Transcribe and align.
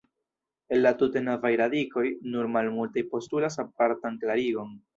El 0.77 0.79
la 0.85 0.91
tute 1.01 1.21
novaj 1.25 1.51
radikoj, 1.63 2.05
nur 2.37 2.49
malmultaj 2.55 3.07
postulas 3.13 3.61
apartan 3.69 4.21
klarigon. 4.25 4.77